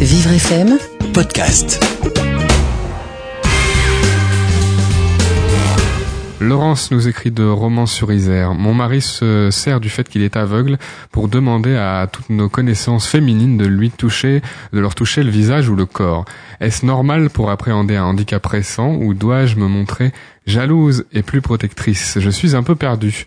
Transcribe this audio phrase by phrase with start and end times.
[0.00, 0.78] Vivre FM,
[1.14, 1.82] podcast.
[6.38, 8.52] Laurence nous écrit de Romans sur Isère.
[8.52, 10.76] Mon mari se sert du fait qu'il est aveugle
[11.10, 14.42] pour demander à toutes nos connaissances féminines de lui toucher,
[14.74, 16.26] de leur toucher le visage ou le corps.
[16.60, 20.12] Est-ce normal pour appréhender un handicap récent ou dois-je me montrer
[20.46, 22.18] jalouse et plus protectrice?
[22.20, 23.24] Je suis un peu perdue.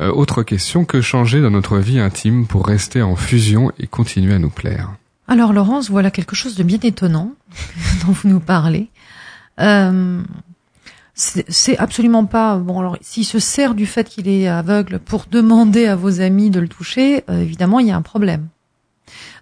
[0.00, 4.34] Euh, autre question, que changer dans notre vie intime pour rester en fusion et continuer
[4.34, 4.90] à nous plaire?
[5.28, 7.32] Alors Laurence, voilà quelque chose de bien étonnant
[8.06, 8.88] dont vous nous parlez.
[9.60, 10.22] Euh,
[11.14, 12.78] c'est absolument pas bon.
[12.78, 16.60] Alors, s'il se sert du fait qu'il est aveugle pour demander à vos amis de
[16.60, 18.48] le toucher, euh, évidemment, il y a un problème.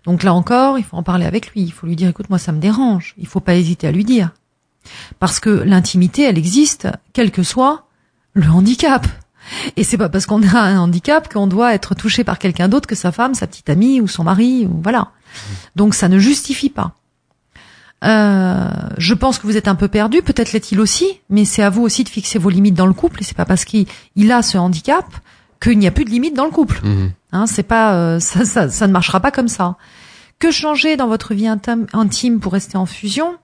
[0.04, 1.62] Donc là encore, il faut en parler avec lui.
[1.62, 3.14] Il faut lui dire, écoute, moi, ça me dérange.
[3.18, 4.30] Il faut pas hésiter à lui dire,
[5.18, 7.86] parce que l'intimité, elle existe, quel que soit
[8.32, 9.06] le handicap.
[9.76, 12.88] Et c'est pas parce qu'on a un handicap qu'on doit être touché par quelqu'un d'autre
[12.88, 15.08] que sa femme, sa petite amie ou son mari ou voilà.
[15.74, 16.94] Donc ça ne justifie pas.
[18.04, 21.70] Euh, je pense que vous êtes un peu perdu, peut-être l'est-il aussi, mais c'est à
[21.70, 23.22] vous aussi de fixer vos limites dans le couple.
[23.22, 23.86] Et c'est pas parce qu'il
[24.30, 25.06] a ce handicap
[25.60, 26.80] qu'il n'y a plus de limites dans le couple.
[26.84, 27.12] Mhm.
[27.32, 29.76] Hein, c'est pas euh, ça, ça, ça ne marchera pas comme ça.
[30.38, 33.36] Que changer dans votre vie intime pour rester en fusion?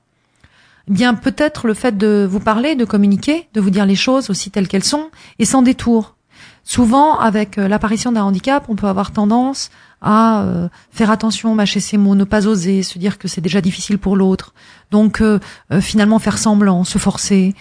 [0.89, 4.51] Bien peut-être le fait de vous parler, de communiquer, de vous dire les choses aussi
[4.51, 6.17] telles qu'elles sont et sans détour.
[6.65, 11.81] Souvent, avec euh, l'apparition d'un handicap, on peut avoir tendance à euh, faire attention, mâcher
[11.81, 14.55] ses mots, ne pas oser, se dire que c'est déjà difficile pour l'autre.
[14.91, 15.39] Donc, euh,
[15.81, 17.55] finalement, faire semblant, se forcer,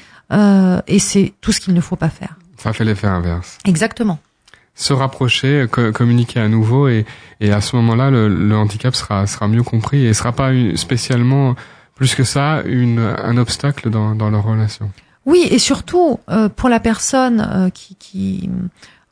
[0.87, 2.37] et c'est tout ce qu'il ne faut pas faire.
[2.55, 3.57] Ça fait l'effet inverse.
[3.65, 4.17] Exactement.
[4.75, 7.05] Se rapprocher, communiquer à nouveau, et,
[7.41, 11.55] et à ce moment-là, le, le, handicap sera, sera mieux compris et sera pas spécialement,
[12.01, 14.89] plus que ça, une, un obstacle dans, dans leur relation.
[15.27, 18.49] Oui, et surtout euh, pour la personne euh, qui, qui,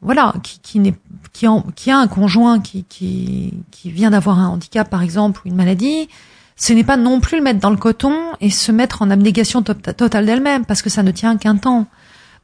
[0.02, 0.96] voilà, qui, qui, n'est,
[1.32, 5.50] qui, qui, a un conjoint qui, qui, qui vient d'avoir un handicap par exemple ou
[5.50, 6.10] une maladie,
[6.56, 9.62] ce n'est pas non plus le mettre dans le coton et se mettre en abnégation
[9.62, 11.86] totale d'elle-même parce que ça ne tient qu'un temps.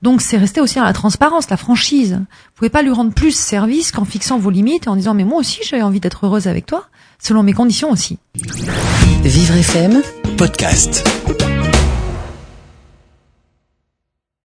[0.03, 2.19] Donc c'est rester aussi dans la transparence, la franchise.
[2.19, 5.23] Vous pouvez pas lui rendre plus service qu'en fixant vos limites et en disant mais
[5.23, 6.85] moi aussi j'ai envie d'être heureuse avec toi,
[7.17, 8.19] selon mes conditions aussi.
[9.25, 10.03] Vivre FM
[10.37, 11.03] podcast.